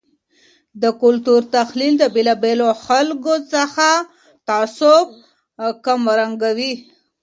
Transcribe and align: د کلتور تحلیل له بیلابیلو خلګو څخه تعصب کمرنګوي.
د 0.81 0.83
کلتور 1.01 1.41
تحلیل 1.55 1.93
له 2.01 2.07
بیلابیلو 2.15 2.67
خلګو 2.85 3.35
څخه 3.53 3.89
تعصب 4.47 5.07
کمرنګوي. 5.85 6.73